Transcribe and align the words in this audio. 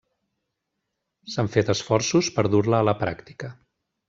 S'han 1.33 1.51
fet 1.57 1.69
esforços 1.75 2.31
per 2.39 2.47
dur-la 2.55 2.81
a 2.85 2.89
la 2.91 2.97
pràctica. 3.05 3.53